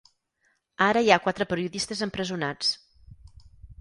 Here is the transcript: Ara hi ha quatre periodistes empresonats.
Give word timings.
Ara 0.85 1.03
hi 1.05 1.11
ha 1.15 1.19
quatre 1.27 1.47
periodistes 1.51 2.01
empresonats. 2.07 2.73